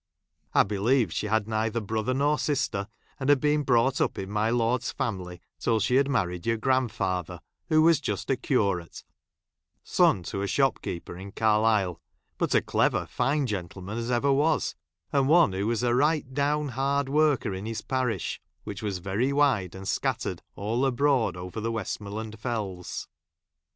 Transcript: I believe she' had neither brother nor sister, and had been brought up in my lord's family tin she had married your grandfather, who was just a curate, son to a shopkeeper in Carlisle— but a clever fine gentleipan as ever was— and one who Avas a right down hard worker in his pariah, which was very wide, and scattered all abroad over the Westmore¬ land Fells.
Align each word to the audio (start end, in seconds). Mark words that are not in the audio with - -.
I 0.55 0.63
believe 0.63 1.13
she' 1.13 1.27
had 1.27 1.47
neither 1.47 1.79
brother 1.79 2.15
nor 2.15 2.39
sister, 2.39 2.87
and 3.19 3.29
had 3.29 3.39
been 3.39 3.61
brought 3.61 4.01
up 4.01 4.17
in 4.17 4.31
my 4.31 4.49
lord's 4.49 4.91
family 4.91 5.41
tin 5.59 5.77
she 5.77 5.93
had 5.97 6.09
married 6.09 6.47
your 6.47 6.57
grandfather, 6.57 7.39
who 7.69 7.83
was 7.83 8.01
just 8.01 8.31
a 8.31 8.35
curate, 8.35 9.03
son 9.83 10.23
to 10.23 10.41
a 10.41 10.47
shopkeeper 10.47 11.15
in 11.15 11.31
Carlisle— 11.33 12.01
but 12.39 12.55
a 12.55 12.63
clever 12.63 13.05
fine 13.05 13.45
gentleipan 13.45 13.95
as 13.95 14.09
ever 14.09 14.33
was— 14.33 14.73
and 15.13 15.27
one 15.27 15.53
who 15.53 15.67
Avas 15.67 15.83
a 15.83 15.93
right 15.93 16.33
down 16.33 16.69
hard 16.69 17.07
worker 17.07 17.53
in 17.53 17.67
his 17.67 17.83
pariah, 17.83 18.39
which 18.63 18.81
was 18.81 18.97
very 18.97 19.31
wide, 19.31 19.75
and 19.75 19.87
scattered 19.87 20.41
all 20.55 20.83
abroad 20.83 21.37
over 21.37 21.61
the 21.61 21.71
Westmore¬ 21.71 22.13
land 22.13 22.39
Fells. 22.39 23.07